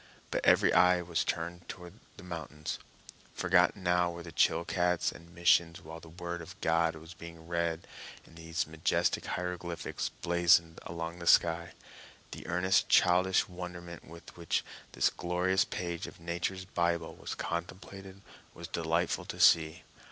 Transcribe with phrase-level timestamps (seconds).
[0.31, 2.79] But every eye was turned to the mountains.
[3.35, 7.85] Forgotten now were the Chilcats and missions while the word of God was being read
[8.25, 11.73] in these majestic hieroglyphics blazoned along the sky.
[12.31, 18.21] The earnest, childish wonderment with which this glorious page of Nature's Bible was contemplated
[18.55, 19.83] was delightful to see.